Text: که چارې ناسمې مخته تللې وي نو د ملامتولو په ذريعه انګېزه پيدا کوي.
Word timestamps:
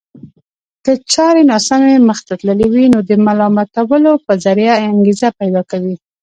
که 0.83 0.91
چارې 1.13 1.41
ناسمې 1.51 1.95
مخته 2.09 2.33
تللې 2.39 2.67
وي 2.73 2.85
نو 2.93 2.99
د 3.09 3.11
ملامتولو 3.25 4.11
په 4.25 4.31
ذريعه 4.43 4.75
انګېزه 4.89 5.27
پيدا 5.39 5.61
کوي. 5.71 5.95